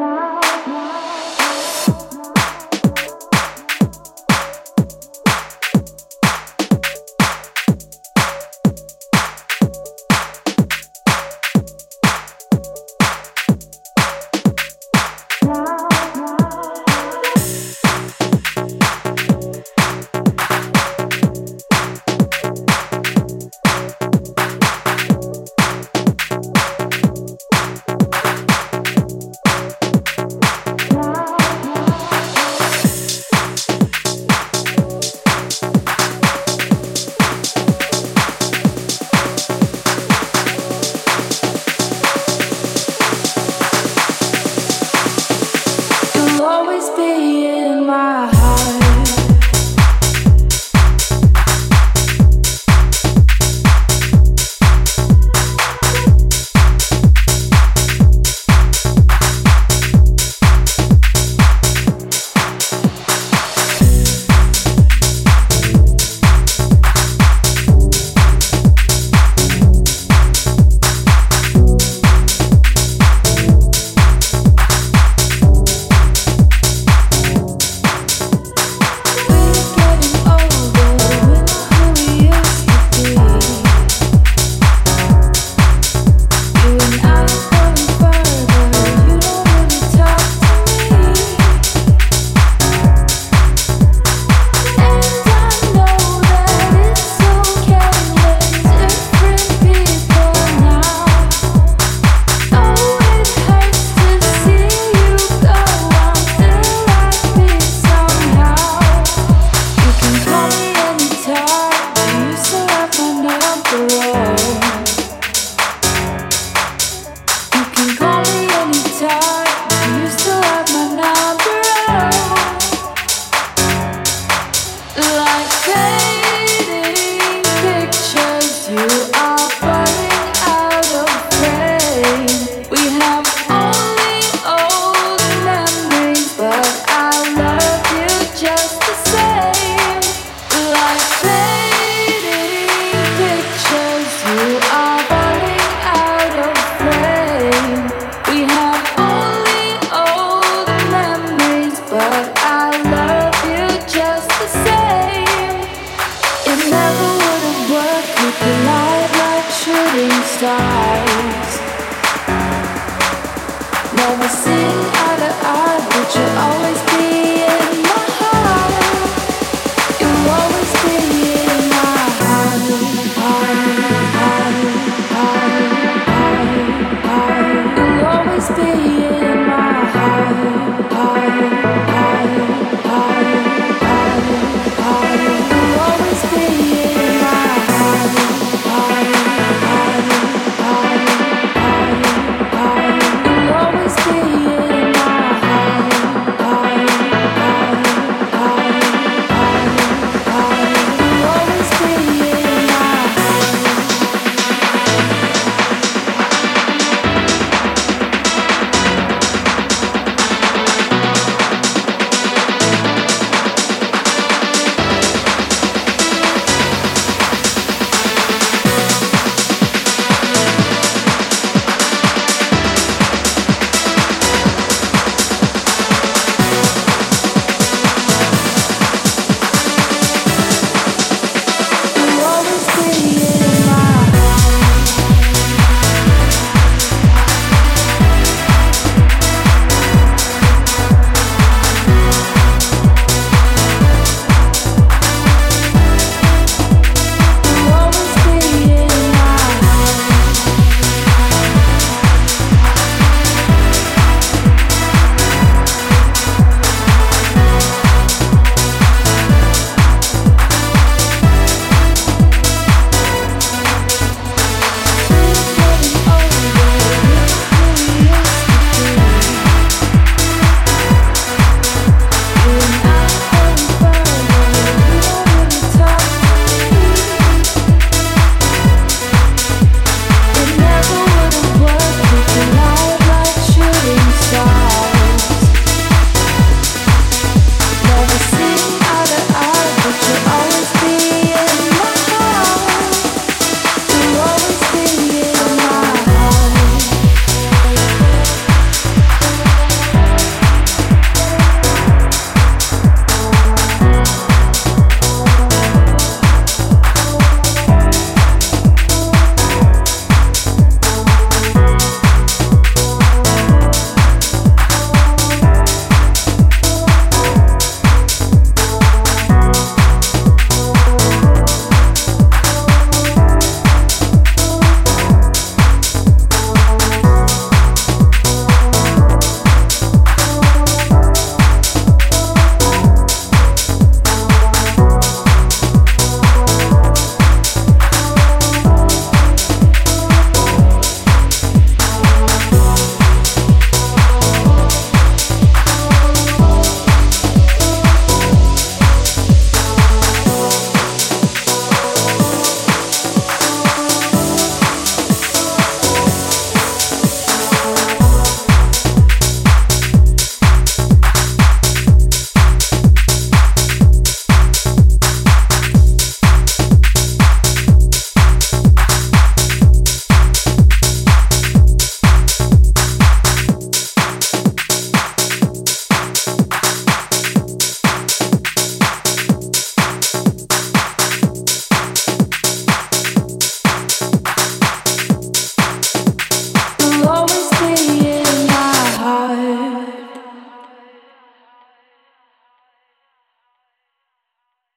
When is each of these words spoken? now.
now. 0.00 0.39